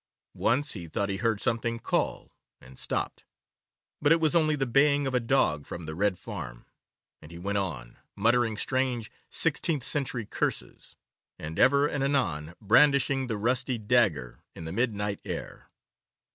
Once 0.39 0.71
he 0.73 0.87
thought 0.87 1.09
he 1.09 1.17
heard 1.17 1.39
something 1.39 1.77
call, 1.77 2.31
and 2.59 2.79
stopped; 2.79 3.23
but 4.01 4.11
it 4.11 4.19
was 4.19 4.35
only 4.35 4.55
the 4.55 4.65
baying 4.65 5.05
of 5.05 5.13
a 5.13 5.19
dog 5.19 5.67
from 5.67 5.85
the 5.85 5.93
Red 5.93 6.17
Farm, 6.17 6.65
and 7.21 7.29
he 7.31 7.37
went 7.37 7.59
on, 7.59 7.99
muttering 8.15 8.57
strange 8.57 9.11
sixteenth 9.29 9.83
century 9.83 10.25
curses, 10.25 10.95
and 11.37 11.59
ever 11.59 11.85
and 11.85 12.03
anon 12.03 12.55
brandishing 12.59 13.27
the 13.27 13.37
rusty 13.37 13.77
dagger 13.77 14.39
in 14.55 14.65
the 14.65 14.71
midnight 14.73 15.19
air. 15.23 15.69